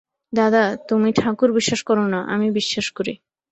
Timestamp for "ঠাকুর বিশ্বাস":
1.13-1.81